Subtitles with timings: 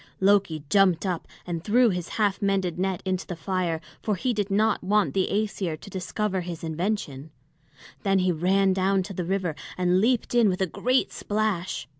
[0.19, 4.49] Loki jumped up and threw his half mended net into the fire, for he did
[4.49, 7.29] not want the Æsir to discover his invention;
[8.01, 11.87] then he ran down to the river and leaped in with a great splash.